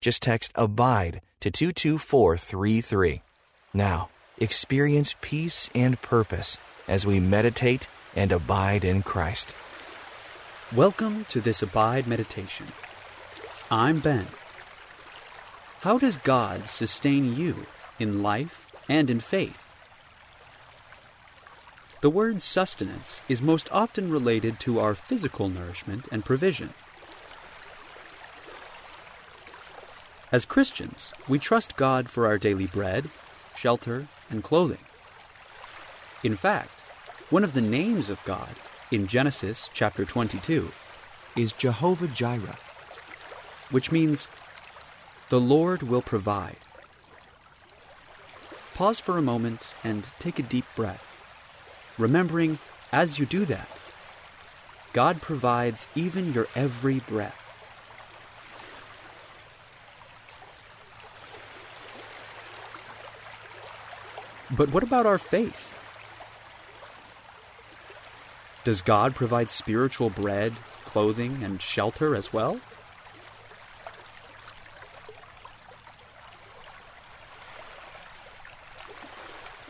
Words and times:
Just 0.00 0.22
text 0.22 0.52
ABIDE 0.54 1.20
to 1.40 1.50
22433. 1.50 3.20
Now, 3.74 4.10
experience 4.38 5.16
peace 5.20 5.68
and 5.74 6.00
purpose 6.00 6.56
as 6.86 7.04
we 7.04 7.18
meditate 7.18 7.88
and 8.14 8.30
abide 8.30 8.84
in 8.84 9.02
Christ. 9.02 9.56
Welcome 10.72 11.24
to 11.30 11.40
this 11.40 11.62
Abide 11.62 12.06
Meditation. 12.06 12.68
I'm 13.72 13.98
Ben. 13.98 14.28
How 15.80 15.98
does 15.98 16.16
God 16.16 16.68
sustain 16.68 17.34
you 17.34 17.66
in 17.98 18.22
life 18.22 18.66
and 18.88 19.10
in 19.10 19.18
faith? 19.18 19.68
The 22.02 22.10
word 22.10 22.40
sustenance 22.40 23.22
is 23.28 23.42
most 23.42 23.68
often 23.72 24.12
related 24.12 24.60
to 24.60 24.78
our 24.78 24.94
physical 24.94 25.48
nourishment 25.48 26.06
and 26.12 26.24
provision. 26.24 26.72
As 30.30 30.44
Christians, 30.44 31.12
we 31.26 31.38
trust 31.38 31.76
God 31.76 32.10
for 32.10 32.26
our 32.26 32.36
daily 32.36 32.66
bread, 32.66 33.10
shelter, 33.56 34.08
and 34.30 34.44
clothing. 34.44 34.84
In 36.22 36.36
fact, 36.36 36.80
one 37.30 37.44
of 37.44 37.54
the 37.54 37.62
names 37.62 38.10
of 38.10 38.22
God 38.24 38.54
in 38.90 39.06
Genesis 39.06 39.70
chapter 39.72 40.04
22 40.04 40.70
is 41.36 41.52
Jehovah 41.52 42.08
Jireh, 42.08 42.58
which 43.70 43.90
means 43.90 44.28
the 45.30 45.40
Lord 45.40 45.82
will 45.82 46.02
provide. 46.02 46.58
Pause 48.74 49.00
for 49.00 49.18
a 49.18 49.22
moment 49.22 49.74
and 49.82 50.10
take 50.18 50.38
a 50.38 50.42
deep 50.42 50.66
breath, 50.76 51.16
remembering 51.96 52.58
as 52.92 53.18
you 53.18 53.26
do 53.26 53.44
that, 53.44 53.68
God 54.92 55.20
provides 55.20 55.86
even 55.94 56.32
your 56.32 56.48
every 56.54 57.00
breath. 57.00 57.47
But 64.50 64.70
what 64.70 64.82
about 64.82 65.06
our 65.06 65.18
faith? 65.18 65.74
Does 68.64 68.82
God 68.82 69.14
provide 69.14 69.50
spiritual 69.50 70.10
bread, 70.10 70.54
clothing, 70.84 71.42
and 71.42 71.60
shelter 71.60 72.14
as 72.14 72.32
well? 72.32 72.60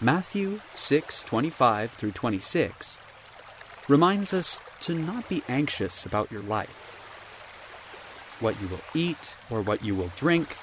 Matthew 0.00 0.60
6:25 0.74 1.92
through 1.92 2.12
26 2.12 2.98
reminds 3.88 4.32
us 4.32 4.60
to 4.80 4.94
not 4.94 5.28
be 5.28 5.42
anxious 5.48 6.06
about 6.06 6.30
your 6.30 6.42
life. 6.42 6.86
What 8.38 8.60
you 8.60 8.68
will 8.68 8.82
eat 8.94 9.34
or 9.50 9.60
what 9.60 9.84
you 9.84 9.96
will 9.96 10.12
drink, 10.16 10.56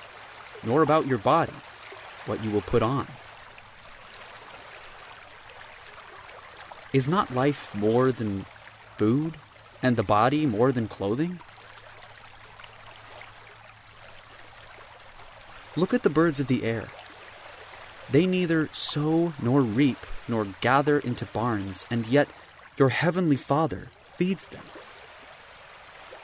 nor 0.64 0.82
about 0.82 1.06
your 1.06 1.18
body, 1.18 1.56
what 2.26 2.42
you 2.46 2.50
will 2.50 2.62
put 2.62 2.82
on. 2.82 3.08
Is 6.96 7.10
not 7.10 7.36
life 7.36 7.76
more 7.76 8.14
than 8.14 8.46
food, 8.96 9.36
and 9.84 9.97
the 9.97 10.02
body 10.18 10.46
more 10.46 10.72
than 10.72 10.88
clothing? 10.88 11.42
Look 15.75 15.94
at 15.94 16.03
the 16.03 16.09
birds 16.09 16.40
of 16.40 16.47
the 16.47 16.64
air. 16.64 16.88
They 18.09 18.25
neither 18.25 18.69
sow 18.72 19.34
nor 19.42 19.59
reap 19.59 19.97
nor 20.30 20.47
gather 20.62 20.97
into 21.00 21.25
barns, 21.25 21.86
and 21.92 22.08
yet 22.08 22.30
your 22.78 22.92
heavenly 22.96 23.36
Father 23.36 23.90
feeds 24.16 24.48
them. 24.48 24.64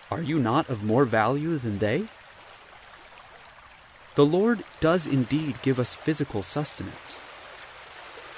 Are 0.10 0.22
you 0.22 0.40
not 0.40 0.70
of 0.70 0.86
more 0.86 1.04
value 1.04 1.58
than 1.58 1.80
they? 1.80 2.06
The 4.16 4.26
Lord 4.26 4.64
does 4.80 5.06
indeed 5.06 5.56
give 5.64 5.80
us 5.80 5.96
physical 5.96 6.44
sustenance, 6.44 7.20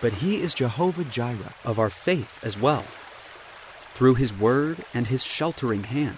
but 0.04 0.16
He 0.16 0.42
is 0.42 0.54
Jehovah 0.54 1.06
Jireh 1.06 1.54
of 1.64 1.80
our 1.80 1.90
faith 1.90 2.38
as 2.44 2.60
well, 2.60 2.84
through 3.94 4.16
His 4.16 4.38
word 4.38 4.84
and 4.94 5.08
His 5.08 5.24
sheltering 5.24 5.86
hand. 5.86 6.18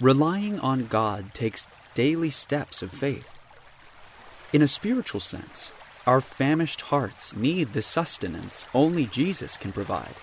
Relying 0.00 0.58
on 0.58 0.86
God 0.86 1.32
takes 1.32 1.68
daily 1.94 2.28
steps 2.28 2.82
of 2.82 2.90
faith. 2.90 3.30
In 4.52 4.62
a 4.62 4.68
spiritual 4.68 5.20
sense, 5.20 5.70
our 6.04 6.20
famished 6.20 6.80
hearts 6.80 7.36
need 7.36 7.72
the 7.72 7.82
sustenance 7.82 8.66
only 8.74 9.06
Jesus 9.06 9.56
can 9.56 9.70
provide. 9.70 10.16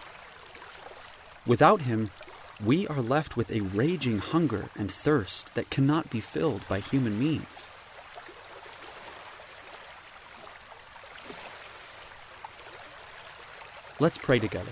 Without 1.47 1.83
Him, 1.83 2.11
we 2.61 2.85
are 2.87 3.01
left 3.01 3.37
with 3.37 3.49
a 3.53 3.61
raging 3.61 4.17
hunger 4.17 4.67
and 4.77 4.91
thirst 4.91 5.55
that 5.55 5.69
cannot 5.69 6.09
be 6.09 6.19
filled 6.19 6.67
by 6.67 6.81
human 6.81 7.17
means. 7.17 7.67
Let's 14.01 14.17
pray 14.17 14.39
together. 14.39 14.71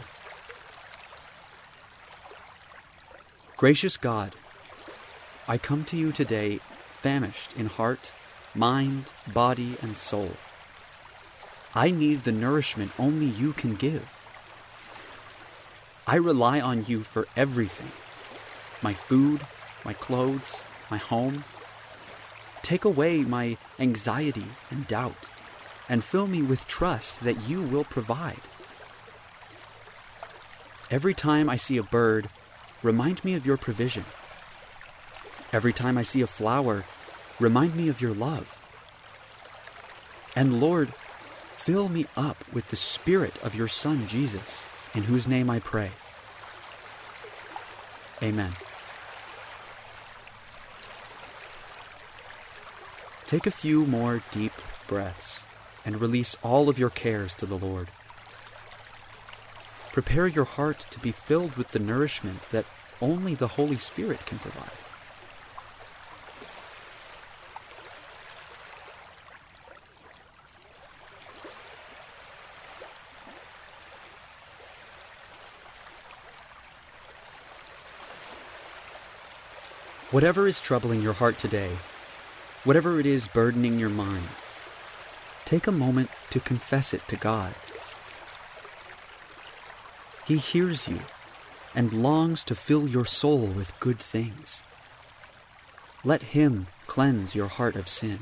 Gracious 3.57 3.95
God, 3.95 4.33
I 5.47 5.59
come 5.59 5.83
to 5.85 5.95
you 5.95 6.11
today 6.11 6.61
famished 6.87 7.55
in 7.55 7.67
heart, 7.67 8.11
mind, 8.55 9.05
body, 9.31 9.77
and 9.83 9.95
soul. 9.95 10.31
I 11.75 11.91
need 11.91 12.23
the 12.23 12.31
nourishment 12.31 12.91
only 12.97 13.27
you 13.27 13.53
can 13.53 13.75
give. 13.75 14.09
I 16.07 16.15
rely 16.15 16.59
on 16.59 16.85
you 16.87 17.03
for 17.03 17.27
everything 17.37 17.91
my 18.81 18.95
food, 18.95 19.41
my 19.85 19.93
clothes, 19.93 20.63
my 20.89 20.97
home. 20.97 21.43
Take 22.63 22.83
away 22.83 23.19
my 23.19 23.57
anxiety 23.77 24.45
and 24.71 24.87
doubt, 24.87 25.29
and 25.87 26.03
fill 26.03 26.25
me 26.25 26.41
with 26.41 26.65
trust 26.65 27.23
that 27.23 27.47
you 27.47 27.61
will 27.61 27.83
provide. 27.83 28.41
Every 30.91 31.13
time 31.13 31.49
I 31.49 31.55
see 31.55 31.77
a 31.77 31.83
bird, 31.83 32.29
remind 32.81 33.23
me 33.23 33.35
of 33.35 33.45
your 33.45 33.57
provision. 33.57 34.05
Every 35.53 35.73
time 35.73 35.97
I 35.97 36.03
see 36.03 36.21
a 36.21 36.27
flower, 36.27 36.85
remind 37.39 37.75
me 37.75 37.89
of 37.89 38.01
your 38.01 38.13
love. 38.13 38.57
And 40.35 40.59
Lord, 40.59 40.93
fill 41.55 41.89
me 41.89 42.07
up 42.15 42.43
with 42.51 42.69
the 42.69 42.75
Spirit 42.75 43.37
of 43.43 43.53
your 43.53 43.67
Son, 43.67 44.07
Jesus, 44.07 44.67
in 44.95 45.03
whose 45.03 45.27
name 45.27 45.49
I 45.49 45.59
pray. 45.59 45.91
Amen. 48.21 48.53
Take 53.27 53.45
a 53.45 53.51
few 53.51 53.85
more 53.85 54.23
deep 54.31 54.53
breaths 54.87 55.45
and 55.85 56.01
release 56.01 56.35
all 56.43 56.67
of 56.67 56.79
your 56.79 56.89
cares 56.89 57.35
to 57.35 57.45
the 57.45 57.57
Lord. 57.57 57.89
Prepare 59.91 60.27
your 60.27 60.45
heart 60.45 60.85
to 60.91 60.99
be 60.99 61.11
filled 61.11 61.57
with 61.57 61.71
the 61.71 61.79
nourishment 61.79 62.39
that 62.51 62.65
only 63.01 63.33
the 63.33 63.47
Holy 63.47 63.77
Spirit 63.77 64.25
can 64.25 64.39
provide. 64.39 64.69
Whatever 80.11 80.47
is 80.47 80.59
troubling 80.59 81.01
your 81.01 81.13
heart 81.13 81.37
today, 81.37 81.77
whatever 82.63 82.99
it 82.99 83.05
is 83.05 83.27
burdening 83.27 83.77
your 83.77 83.89
mind, 83.89 84.27
take 85.45 85.67
a 85.67 85.71
moment 85.71 86.09
to 86.31 86.39
confess 86.39 86.93
it 86.95 87.07
to 87.07 87.15
God. 87.15 87.53
He 90.29 90.37
hears 90.37 90.87
you 90.87 90.99
and 91.73 91.91
longs 91.91 92.43
to 92.43 92.53
fill 92.53 92.87
your 92.87 93.03
soul 93.03 93.47
with 93.47 93.73
good 93.79 93.97
things. 93.97 94.63
Let 96.03 96.21
Him 96.21 96.67
cleanse 96.85 97.33
your 97.33 97.47
heart 97.47 97.75
of 97.75 97.89
sin. 97.89 98.19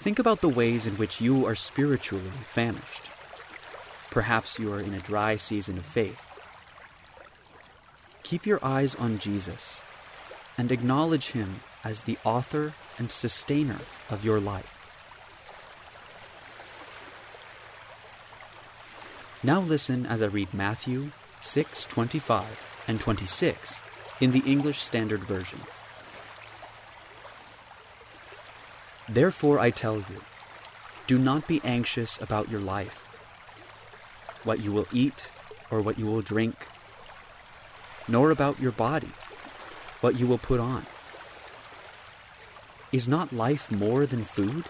Think 0.00 0.18
about 0.18 0.40
the 0.40 0.48
ways 0.48 0.86
in 0.86 0.94
which 0.94 1.20
you 1.20 1.44
are 1.44 1.54
spiritually 1.54 2.32
famished. 2.46 3.10
Perhaps 4.10 4.58
you 4.58 4.72
are 4.72 4.80
in 4.80 4.94
a 4.94 5.00
dry 5.00 5.36
season 5.36 5.76
of 5.76 5.84
faith 5.84 6.28
Keep 8.22 8.46
your 8.46 8.64
eyes 8.64 8.94
on 8.94 9.18
Jesus 9.18 9.82
and 10.56 10.70
acknowledge 10.70 11.30
him 11.30 11.60
as 11.82 12.02
the 12.02 12.18
author 12.24 12.74
and 12.98 13.10
sustainer 13.10 13.80
of 14.08 14.24
your 14.24 14.38
life. 14.38 14.76
Now 19.42 19.60
listen 19.60 20.04
as 20.04 20.22
I 20.22 20.26
read 20.26 20.52
Matthew 20.52 21.12
6:25 21.40 22.62
and 22.86 23.00
26 23.00 23.80
in 24.20 24.32
the 24.32 24.40
English 24.40 24.82
Standard 24.82 25.24
Version. 25.24 25.62
Therefore 29.08 29.58
I 29.58 29.70
tell 29.70 29.96
you, 29.96 30.20
do 31.06 31.18
not 31.18 31.48
be 31.48 31.60
anxious 31.64 32.20
about 32.20 32.50
your 32.50 32.60
life, 32.60 33.06
what 34.44 34.60
you 34.60 34.72
will 34.72 34.86
eat 34.92 35.28
or 35.70 35.80
what 35.80 35.98
you 35.98 36.06
will 36.06 36.22
drink, 36.22 36.66
nor 38.08 38.30
about 38.30 38.60
your 38.60 38.72
body, 38.72 39.12
what 40.00 40.18
you 40.18 40.26
will 40.26 40.38
put 40.38 40.60
on. 40.60 40.86
Is 42.92 43.06
not 43.06 43.32
life 43.32 43.70
more 43.70 44.06
than 44.06 44.24
food, 44.24 44.64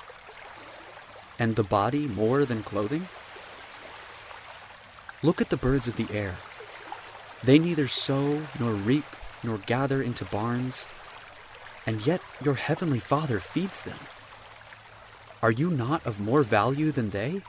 and 1.38 1.56
the 1.56 1.62
body 1.62 2.06
more 2.06 2.44
than 2.44 2.62
clothing? 2.62 3.08
Look 5.22 5.40
at 5.40 5.50
the 5.50 5.56
birds 5.56 5.88
of 5.88 5.96
the 5.96 6.08
air. 6.12 6.36
They 7.42 7.58
neither 7.58 7.88
sow 7.88 8.42
nor 8.58 8.72
reap 8.72 9.04
nor 9.42 9.58
gather 9.58 10.02
into 10.02 10.24
barns, 10.26 10.86
and 11.86 12.06
yet 12.06 12.20
your 12.44 12.54
heavenly 12.54 12.98
Father 12.98 13.38
feeds 13.38 13.80
them. 13.80 13.98
Are 15.42 15.50
you 15.50 15.70
not 15.70 16.04
of 16.06 16.20
more 16.20 16.42
value 16.42 16.92
than 16.92 17.10
they? 17.10 17.40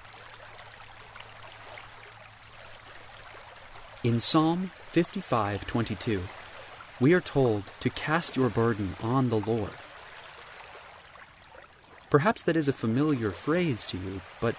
In 4.04 4.20
Psalm 4.20 4.72
55:22, 4.92 6.24
we 7.00 7.14
are 7.14 7.22
told 7.22 7.66
to 7.82 7.90
cast 7.92 8.36
your 8.36 8.50
burden 8.50 8.96
on 9.00 9.30
the 9.30 9.40
Lord. 9.40 9.76
Perhaps 12.10 12.42
that 12.44 12.56
is 12.56 12.68
a 12.68 12.74
familiar 12.74 13.30
phrase 13.30 13.86
to 13.86 13.98
you, 13.98 14.22
but 14.40 14.56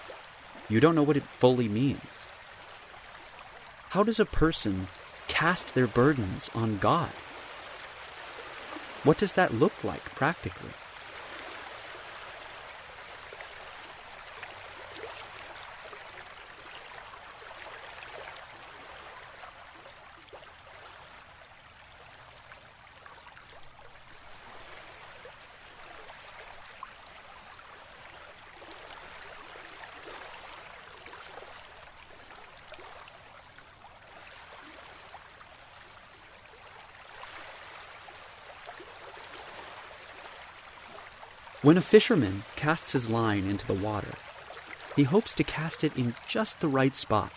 you 0.69 0.79
don't 0.79 0.95
know 0.95 1.03
what 1.03 1.17
it 1.17 1.25
fully 1.41 1.69
means. 1.69 2.29
How 3.89 4.05
does 4.05 4.21
a 4.21 4.25
person 4.25 4.87
cast 5.27 5.75
their 5.75 5.89
burdens 5.89 6.49
on 6.55 6.79
God? 6.79 7.11
What 9.03 9.19
does 9.19 9.33
that 9.33 9.53
look 9.53 9.83
like 9.83 10.05
practically? 10.15 10.71
When 41.63 41.79
a 41.79 41.81
fisherman 41.81 42.43
casts 42.57 42.91
his 42.93 43.09
line 43.09 43.47
into 43.47 43.67
the 43.67 43.73
water, 43.73 44.15
he 44.97 45.05
hopes 45.05 45.33
to 45.35 45.45
cast 45.45 45.85
it 45.85 45.97
in 45.97 46.15
just 46.27 46.59
the 46.59 46.69
right 46.69 46.97
spot 46.97 47.33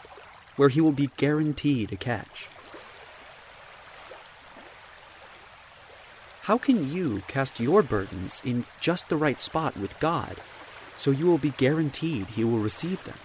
where 0.55 0.69
he 0.69 0.81
will 0.81 0.91
be 0.91 1.11
guaranteed 1.15 1.93
a 1.93 1.95
catch. 1.95 2.49
How 6.43 6.57
can 6.57 6.91
you 6.91 7.21
cast 7.27 7.59
your 7.59 7.81
burdens 7.81 8.41
in 8.43 8.65
just 8.79 9.09
the 9.09 9.17
right 9.17 9.39
spot 9.39 9.77
with 9.77 9.99
God 9.99 10.37
so 10.97 11.11
you 11.11 11.25
will 11.25 11.37
be 11.37 11.51
guaranteed 11.51 12.27
He 12.27 12.43
will 12.43 12.59
receive 12.59 13.03
them? 13.03 13.17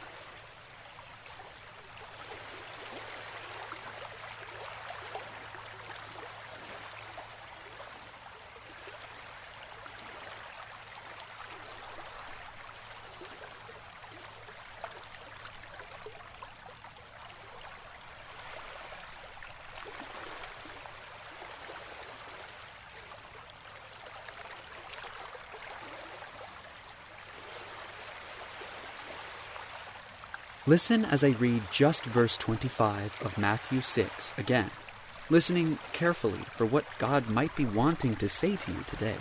Listen 30.70 31.04
as 31.04 31.24
I 31.24 31.30
read 31.30 31.64
just 31.72 32.04
verse 32.04 32.36
25 32.36 33.22
of 33.24 33.36
Matthew 33.36 33.80
6 33.80 34.32
again, 34.38 34.70
listening 35.28 35.80
carefully 35.92 36.44
for 36.54 36.64
what 36.64 36.84
God 36.96 37.28
might 37.28 37.56
be 37.56 37.64
wanting 37.64 38.14
to 38.14 38.28
say 38.28 38.54
to 38.54 38.70
you 38.70 38.84
today. 38.86 39.16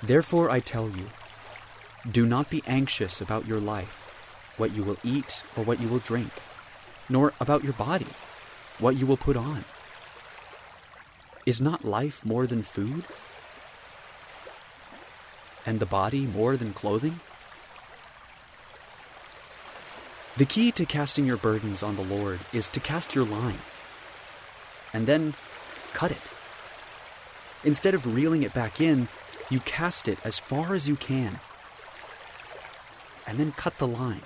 Therefore 0.00 0.50
I 0.50 0.60
tell 0.60 0.88
you, 0.88 1.06
do 2.08 2.26
not 2.26 2.48
be 2.48 2.62
anxious 2.68 3.20
about 3.20 3.48
your 3.48 3.58
life, 3.58 4.54
what 4.56 4.70
you 4.70 4.84
will 4.84 4.98
eat 5.02 5.42
or 5.56 5.64
what 5.64 5.80
you 5.80 5.88
will 5.88 5.98
drink, 5.98 6.30
nor 7.08 7.32
about 7.40 7.64
your 7.64 7.72
body, 7.72 8.06
what 8.78 8.94
you 8.94 9.04
will 9.04 9.16
put 9.16 9.36
on. 9.36 9.64
Is 11.44 11.60
not 11.60 11.84
life 11.84 12.24
more 12.24 12.46
than 12.46 12.62
food? 12.62 13.06
And 15.66 15.80
the 15.80 15.86
body 15.86 16.24
more 16.24 16.56
than 16.56 16.72
clothing? 16.72 17.18
The 20.36 20.44
key 20.44 20.72
to 20.72 20.84
casting 20.84 21.26
your 21.26 21.36
burdens 21.36 21.82
on 21.82 21.94
the 21.94 22.02
Lord 22.02 22.40
is 22.52 22.66
to 22.68 22.80
cast 22.80 23.14
your 23.14 23.24
line 23.24 23.58
and 24.92 25.06
then 25.06 25.34
cut 25.92 26.10
it. 26.10 26.32
Instead 27.62 27.94
of 27.94 28.14
reeling 28.14 28.42
it 28.42 28.52
back 28.52 28.80
in, 28.80 29.08
you 29.48 29.60
cast 29.60 30.08
it 30.08 30.18
as 30.24 30.38
far 30.38 30.74
as 30.74 30.88
you 30.88 30.96
can 30.96 31.38
and 33.26 33.38
then 33.38 33.52
cut 33.52 33.78
the 33.78 33.86
line, 33.86 34.22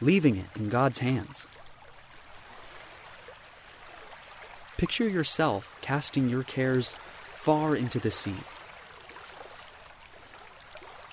leaving 0.00 0.36
it 0.36 0.46
in 0.56 0.70
God's 0.70 1.00
hands. 1.00 1.46
Picture 4.78 5.08
yourself 5.08 5.76
casting 5.82 6.30
your 6.30 6.42
cares 6.42 6.94
far 7.34 7.76
into 7.76 7.98
the 7.98 8.10
sea 8.10 8.36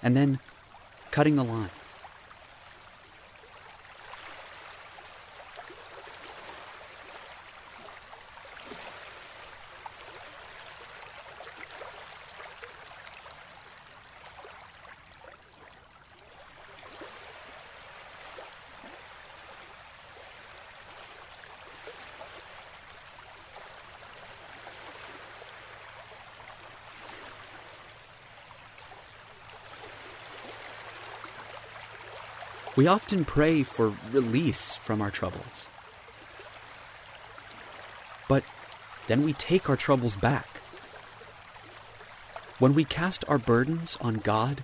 and 0.02 0.16
then 0.16 0.40
cutting 1.12 1.36
the 1.36 1.44
line. 1.44 1.70
We 32.78 32.86
often 32.86 33.26
pray 33.26 33.64
for 33.64 33.96
release 34.12 34.76
from 34.76 35.02
our 35.02 35.10
troubles. 35.10 35.66
But 38.30 38.44
then 39.08 39.24
we 39.24 39.34
take 39.34 39.68
our 39.68 39.76
troubles 39.76 40.16
back. 40.16 40.62
When 42.60 42.76
we 42.76 42.84
cast 42.86 43.26
our 43.28 43.40
burdens 43.40 43.98
on 44.00 44.18
God, 44.18 44.64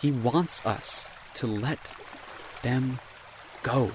He 0.00 0.10
wants 0.10 0.66
us 0.66 1.06
to 1.34 1.46
let 1.46 1.92
them 2.62 2.98
go. 3.62 3.92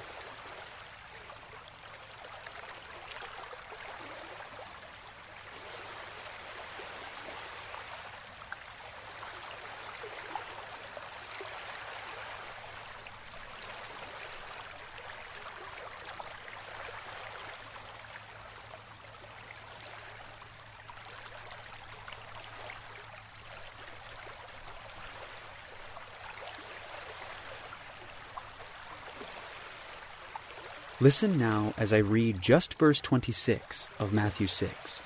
Listen 31.03 31.37
now 31.37 31.73
as 31.77 31.91
I 31.91 31.97
read 31.97 32.39
just 32.39 32.79
verse 32.79 33.01
26 33.01 33.89
of 33.99 34.13
Matthew 34.13 34.47
6. 34.47 35.03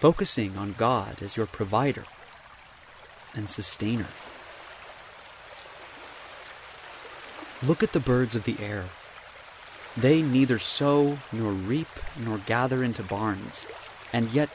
Focusing 0.00 0.58
on 0.58 0.74
God 0.76 1.22
as 1.22 1.36
your 1.36 1.46
provider 1.46 2.02
and 3.32 3.48
sustainer. 3.48 4.08
Look 7.64 7.84
at 7.84 7.92
the 7.92 8.00
birds 8.00 8.34
of 8.34 8.42
the 8.42 8.56
air. 8.58 8.86
They 9.96 10.20
neither 10.20 10.58
sow 10.58 11.18
nor 11.30 11.52
reap 11.52 11.86
nor 12.18 12.38
gather 12.38 12.82
into 12.82 13.04
barns, 13.04 13.68
and 14.12 14.32
yet 14.32 14.50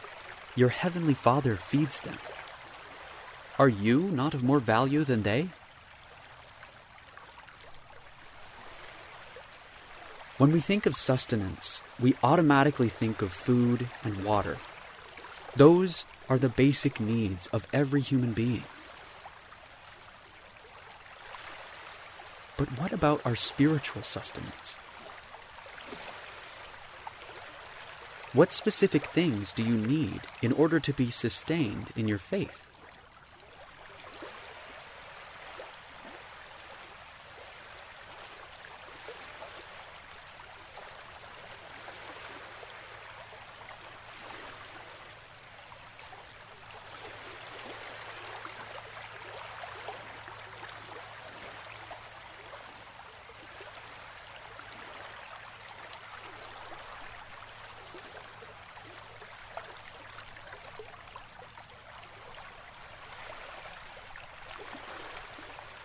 your 0.58 0.70
heavenly 0.76 1.14
Father 1.14 1.56
feeds 1.56 2.02
them. 2.02 2.18
Are 3.58 3.70
you 3.70 4.02
not 4.12 4.34
of 4.34 4.44
more 4.44 4.60
value 4.60 5.06
than 5.06 5.24
they? 5.24 5.52
When 10.40 10.52
we 10.52 10.62
think 10.62 10.88
of 10.88 10.96
sustenance, 10.96 11.84
we 12.00 12.16
automatically 12.24 12.90
think 12.90 13.22
of 13.22 13.32
food 13.32 13.88
and 14.04 14.26
water. 14.26 14.58
Those 15.56 16.06
are 16.28 16.40
the 16.40 16.50
basic 16.50 17.00
needs 17.00 17.46
of 17.48 17.68
every 17.72 18.02
human 18.02 18.34
being. 18.34 18.64
But 22.58 22.80
what 22.80 22.92
about 22.92 23.24
our 23.24 23.36
spiritual 23.36 24.02
sustenance? 24.02 24.76
What 28.34 28.52
specific 28.52 29.06
things 29.06 29.52
do 29.52 29.62
you 29.64 29.76
need 29.76 30.22
in 30.42 30.52
order 30.54 30.80
to 30.80 30.94
be 30.94 31.12
sustained 31.12 31.92
in 31.96 32.08
your 32.08 32.18
faith? 32.18 32.66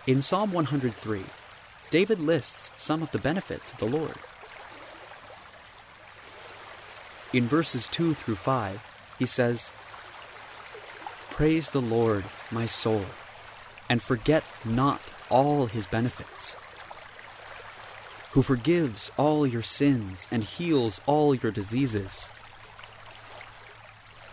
In 0.09 0.23
Psalm 0.23 0.51
103, 0.53 1.21
David 1.91 2.19
lists 2.19 2.71
some 2.77 3.03
of 3.03 3.11
the 3.11 3.19
benefits 3.19 3.73
of 3.73 3.77
the 3.77 3.85
Lord. 3.85 4.15
In 7.31 7.47
verses 7.47 7.87
2 7.89 8.15
through 8.15 8.37
5, 8.37 9.13
he 9.19 9.27
says, 9.27 9.71
Praise 11.29 11.69
the 11.69 11.79
Lord, 11.79 12.23
my 12.49 12.65
soul, 12.65 13.05
and 13.87 14.01
forget 14.01 14.43
not 14.65 14.99
all 15.29 15.67
his 15.67 15.85
benefits, 15.85 16.55
who 18.31 18.41
forgives 18.41 19.11
all 19.15 19.45
your 19.45 19.61
sins 19.61 20.27
and 20.31 20.43
heals 20.43 20.99
all 21.05 21.35
your 21.35 21.51
diseases, 21.51 22.31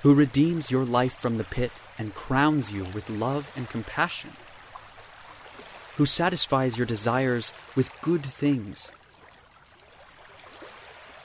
who 0.03 0.15
redeems 0.15 0.71
your 0.71 0.87
life 0.87 1.13
from 1.13 1.37
the 1.37 1.45
pit 1.45 1.71
and 1.99 2.15
crowns 2.15 2.73
you 2.73 2.85
with 2.95 3.11
love 3.11 3.53
and 3.55 3.69
compassion 3.69 4.33
who 5.97 6.07
satisfies 6.07 6.77
your 6.77 6.87
desires 6.87 7.53
with 7.75 7.91
good 8.03 8.25
things, 8.25 8.93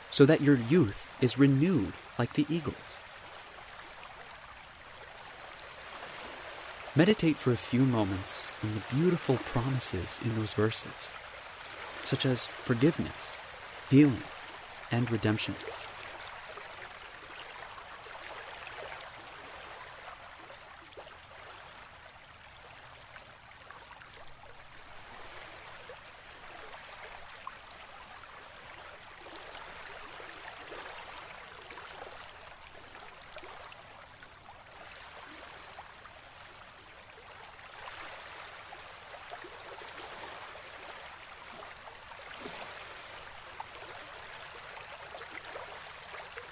so 0.10 0.26
that 0.26 0.42
your 0.42 0.56
youth 0.56 1.14
is 1.22 1.38
renewed 1.38 1.94
like 2.18 2.34
the 2.34 2.46
eagles. 2.50 2.76
Meditate 6.96 7.38
for 7.38 7.54
a 7.54 7.58
few 7.58 7.82
moments 7.82 8.50
on 8.64 8.74
the 8.74 8.96
beautiful 8.96 9.38
promises 9.38 10.20
in 10.24 10.36
those 10.36 10.54
verses, 10.54 11.14
such 12.04 12.26
as 12.26 12.46
forgiveness, 12.46 13.40
healing, 13.90 14.24
and 14.92 15.10
redemption. 15.10 15.56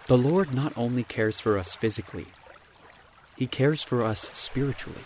The 0.10 0.18
Lord 0.18 0.56
not 0.56 0.74
only 0.75 1.04
cares 1.04 1.39
for 1.39 1.56
us 1.56 1.75
physically, 1.75 2.25
He 3.38 3.46
cares 3.46 3.84
for 3.84 4.01
us 4.01 4.32
spiritually. 4.34 5.06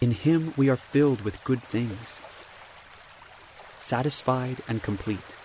In 0.00 0.10
Him 0.10 0.52
we 0.56 0.68
are 0.68 0.74
filled 0.74 1.20
with 1.20 1.44
good 1.44 1.62
things, 1.62 2.20
satisfied 3.78 4.62
and 4.66 4.82
complete. 4.82 5.36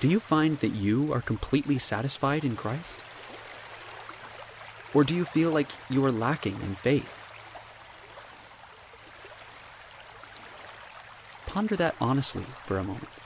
Do 0.00 0.08
you 0.08 0.20
find 0.20 0.60
that 0.60 0.74
you 0.74 1.10
are 1.10 1.22
completely 1.22 1.78
satisfied 1.78 2.44
in 2.44 2.54
Christ? 2.54 2.98
Or 4.92 5.04
do 5.04 5.14
you 5.14 5.24
feel 5.24 5.52
like 5.52 5.70
you 5.88 6.04
are 6.04 6.12
lacking 6.12 6.60
in 6.60 6.74
faith? 6.74 7.08
Ponder 11.46 11.76
that 11.76 11.96
honestly 11.98 12.44
for 12.66 12.76
a 12.76 12.84
moment. 12.84 13.21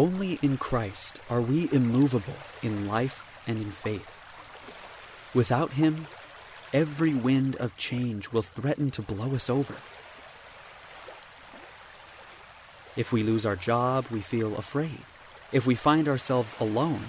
Only 0.00 0.38
in 0.40 0.56
Christ 0.56 1.20
are 1.28 1.42
we 1.42 1.68
immovable 1.72 2.38
in 2.62 2.88
life 2.88 3.30
and 3.46 3.58
in 3.58 3.70
faith. 3.70 4.16
Without 5.34 5.72
Him, 5.72 6.06
every 6.72 7.12
wind 7.12 7.54
of 7.56 7.76
change 7.76 8.32
will 8.32 8.40
threaten 8.40 8.90
to 8.92 9.02
blow 9.02 9.34
us 9.34 9.50
over. 9.50 9.74
If 12.96 13.12
we 13.12 13.22
lose 13.22 13.44
our 13.44 13.56
job, 13.56 14.06
we 14.10 14.20
feel 14.20 14.56
afraid. 14.56 15.02
If 15.52 15.66
we 15.66 15.74
find 15.74 16.08
ourselves 16.08 16.56
alone, 16.58 17.08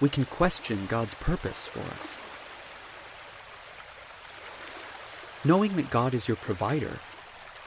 we 0.00 0.08
can 0.08 0.24
question 0.24 0.86
God's 0.88 1.14
purpose 1.14 1.66
for 1.66 1.80
us. 1.80 2.20
Knowing 5.44 5.74
that 5.74 5.90
God 5.90 6.14
is 6.14 6.28
your 6.28 6.36
provider, 6.36 7.00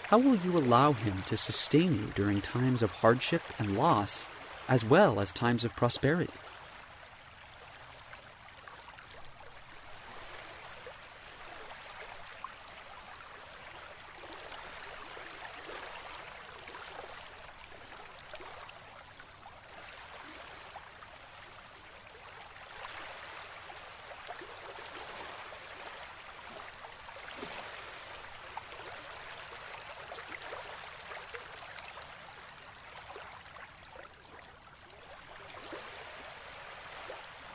how 0.03 0.20
will 0.20 0.38
you 0.38 0.58
allow 0.58 0.93
Him 0.93 1.22
to 1.25 1.36
sustain 1.36 1.96
you 1.96 2.13
during 2.15 2.39
times 2.39 2.82
of 2.82 2.91
hardship 2.91 3.41
and 3.60 3.77
loss 3.77 4.25
as 4.67 4.86
well 4.86 5.20
as 5.20 5.32
times 5.32 5.65
of 5.65 5.75
prosperity. 5.75 6.32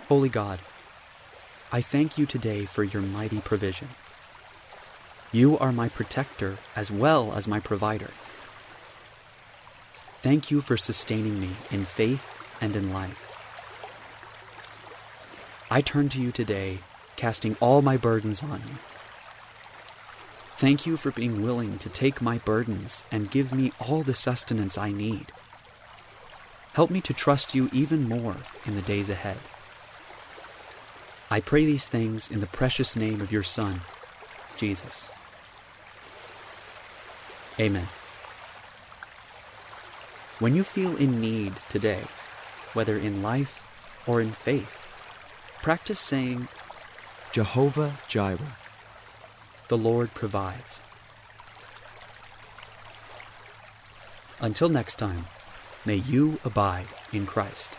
Holy 0.08 0.30
God, 0.30 0.60
I 1.70 1.82
thank 1.82 2.16
you 2.16 2.24
today 2.24 2.64
for 2.64 2.82
your 2.82 3.02
mighty 3.02 3.40
provision. 3.40 3.88
You 5.32 5.58
are 5.58 5.70
my 5.70 5.90
protector 5.90 6.56
as 6.74 6.90
well 6.90 7.34
as 7.34 7.46
my 7.46 7.60
provider. 7.60 8.08
Thank 10.22 10.50
you 10.50 10.62
for 10.62 10.78
sustaining 10.78 11.38
me 11.38 11.50
in 11.70 11.84
faith 11.84 12.42
and 12.58 12.74
in 12.74 12.90
life. 12.90 13.30
I 15.70 15.82
turn 15.82 16.08
to 16.08 16.22
you 16.22 16.32
today, 16.32 16.78
casting 17.16 17.54
all 17.60 17.82
my 17.82 17.98
burdens 17.98 18.42
on 18.42 18.62
you. 18.66 18.76
Thank 20.56 20.86
you 20.86 20.96
for 20.96 21.10
being 21.10 21.42
willing 21.42 21.76
to 21.76 21.90
take 21.90 22.22
my 22.22 22.38
burdens 22.38 23.02
and 23.12 23.30
give 23.30 23.52
me 23.52 23.72
all 23.78 24.02
the 24.02 24.14
sustenance 24.14 24.78
I 24.78 24.90
need. 24.90 25.32
Help 26.72 26.88
me 26.88 27.02
to 27.02 27.12
trust 27.12 27.54
you 27.54 27.68
even 27.74 28.08
more 28.08 28.36
in 28.64 28.74
the 28.74 28.80
days 28.80 29.10
ahead. 29.10 29.36
I 31.30 31.40
pray 31.40 31.64
these 31.64 31.88
things 31.88 32.30
in 32.30 32.40
the 32.40 32.46
precious 32.46 32.96
name 32.96 33.20
of 33.20 33.30
your 33.30 33.42
Son, 33.42 33.82
Jesus. 34.56 35.10
Amen. 37.60 37.88
When 40.38 40.54
you 40.54 40.62
feel 40.62 40.96
in 40.96 41.20
need 41.20 41.54
today, 41.68 42.02
whether 42.72 42.96
in 42.96 43.22
life 43.22 43.66
or 44.06 44.20
in 44.20 44.32
faith, 44.32 44.70
practice 45.62 45.98
saying, 45.98 46.48
Jehovah 47.32 47.98
Jireh. 48.08 48.56
The 49.68 49.76
Lord 49.76 50.14
provides. 50.14 50.80
Until 54.40 54.68
next 54.70 54.96
time, 54.96 55.26
may 55.84 55.96
you 55.96 56.40
abide 56.42 56.86
in 57.12 57.26
Christ. 57.26 57.76